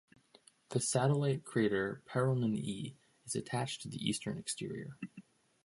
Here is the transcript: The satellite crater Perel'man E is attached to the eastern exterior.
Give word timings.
The 0.69 0.79
satellite 0.79 1.43
crater 1.43 2.01
Perel'man 2.07 2.55
E 2.57 2.97
is 3.23 3.35
attached 3.35 3.83
to 3.83 3.87
the 3.87 4.03
eastern 4.03 4.39
exterior. 4.39 4.97